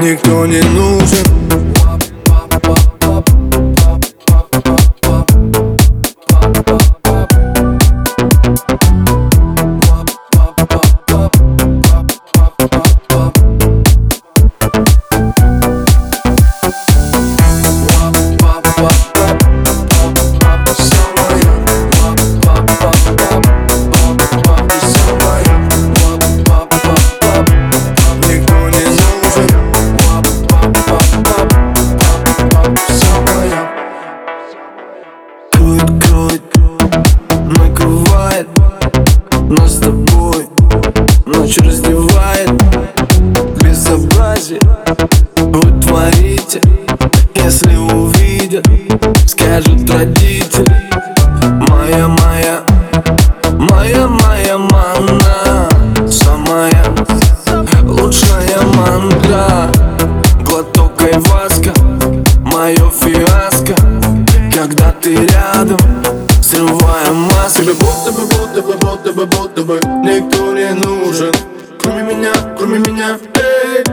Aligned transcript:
Никто 0.00 0.46
не 0.46 0.62
нужен 0.62 1.47
Ночь 41.38 41.56
раздевает 41.58 42.50
Безобразие 43.62 44.60
Вы 45.36 45.80
творите 45.80 46.60
Если 47.36 47.76
увидят 47.76 48.66
Скажут 49.24 49.88
родители. 49.88 50.76
Моя, 51.68 52.08
моя 52.08 52.64
Моя, 53.52 54.08
моя 54.08 54.58
манна 54.58 55.68
Самая 56.10 56.84
Лучшая 57.84 58.60
мантра 58.74 59.70
Глоток 60.44 61.00
айваска 61.02 61.72
Мое 62.40 62.90
фиаско. 62.90 63.76
Когда 64.52 64.90
ты 65.00 65.14
рядом 65.14 65.78
Срывая 66.42 67.12
маску 67.12 67.62
Тебе 67.62 67.74
будто 67.74 68.10
бы, 68.10 68.26
будто 68.26 68.60
бы, 68.60 68.74
будто 68.74 69.12
бы, 69.12 69.26
будто 69.26 69.62
бы 69.62 69.97
Никто 70.58 70.74
не 70.74 70.80
нужен. 70.80 71.32
Кроме 71.78 72.02
меня, 72.02 72.32
кроме 72.58 72.78
меня, 72.80 73.16
эй. 73.34 73.84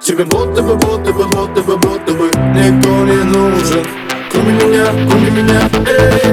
Тебе 0.00 0.24
будто 0.24 0.62
бы, 0.62 0.76
будто 0.76 1.12
бы, 1.12 1.24
будто 1.26 1.60
бы, 1.62 1.76
будто 1.76 2.12
бы 2.12 2.26
Никто 2.54 2.88
не 3.04 3.24
нужен. 3.24 3.84
Кроме 4.30 4.52
меня, 4.52 4.86
кроме 5.08 5.30
меня, 5.30 5.68
эй. 5.86 6.30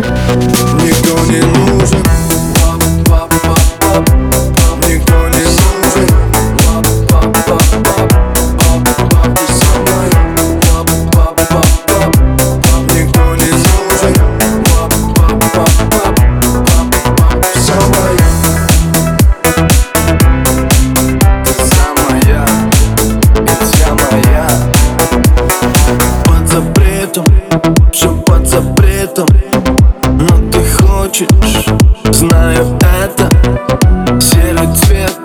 Никто 0.83 1.25
не 1.25 1.41
нужен 1.41 2.28
Все 27.91 28.15
под 28.23 28.47
запретом 28.47 29.27
Но 30.03 30.51
ты 30.51 30.63
хочешь 30.83 31.27
Знаю 32.11 32.77
это. 33.01 33.29
Серый 34.19 34.73
цвет 34.75 35.17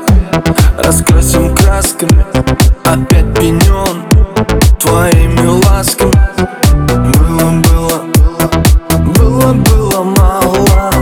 Раскрасим 0.79 1.55
красками 1.55 2.25
Опять 2.85 3.35
пенен 3.35 4.05
Твоими 4.79 5.47
ласками. 5.67 6.13
Было, 6.89 7.51
было 7.63 8.03
Было, 8.99 9.53
было 9.53 10.03
мало 10.03 10.93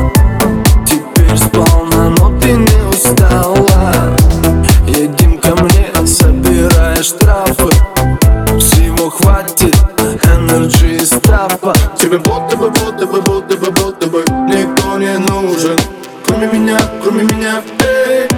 Теперь 0.86 1.36
сполна, 1.36 2.10
но 2.10 2.38
ты 2.40 2.52
не 2.52 2.88
устала. 2.88 4.16
Едем 4.86 5.38
ко 5.38 5.54
мне, 5.62 5.88
собирая 6.06 7.02
штрафы 7.02 7.70
Всего 8.58 9.10
хватит, 9.10 9.76
энерджи 10.24 10.91
и 10.91 10.91
стафа 10.91 10.91
Тебе 12.02 12.18
будто 12.18 12.56
бы, 12.56 12.68
будто 12.68 13.06
бы, 13.06 13.20
будто 13.20 13.56
бы, 13.56 13.70
будто 13.70 14.06
бы. 14.08 14.24
Никто 14.48 14.98
не 14.98 15.16
нужен 15.18 15.78
Кроме 16.26 16.48
меня, 16.48 16.76
кроме 17.00 17.22
меня, 17.22 17.62
эй. 17.78 18.28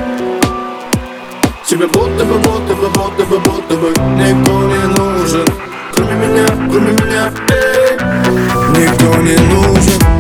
Тебе 1.67 1.87
будто 1.87 2.27
бы, 2.27 2.35
будто 2.41 2.75
бы, 2.75 2.91
будто 2.91 3.25
бы, 3.25 3.39
будто 3.39 3.75
бы. 3.77 3.89
Никто 4.19 4.53
не 4.65 4.87
нужен 4.99 5.47
Кроме 5.95 6.13
меня, 6.13 6.47
кроме 6.71 6.93
меня, 6.93 7.33
эй. 7.49 7.97
Никто 8.77 9.17
не 9.23 9.37
нужен 9.55 10.14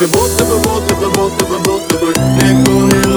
Тебе 0.00 0.08
будто 0.08 0.44
бы, 0.46 0.56
будто 0.60 0.94
бы, 0.94 1.10
будто 1.10 1.44
бы, 1.44 1.58
будто 1.58 1.98
бы 1.98 2.06
Никто 2.08 2.72
не 2.72 2.86
нужен 2.86 3.09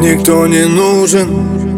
Никто 0.00 0.46
не 0.46 0.64
нужен 0.64 1.69